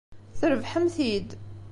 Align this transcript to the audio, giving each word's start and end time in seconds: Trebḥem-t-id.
Trebḥem-t-id. 0.39 1.29